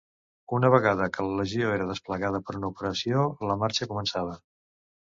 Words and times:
Una 0.59 0.71
vegada 0.75 1.07
que 1.17 1.25
la 1.27 1.35
legió 1.41 1.69
era 1.75 1.87
desplegada 1.91 2.43
per 2.49 2.57
una 2.63 2.73
operació, 2.75 3.31
la 3.49 3.63
marxa 3.67 3.93
començava. 3.97 4.39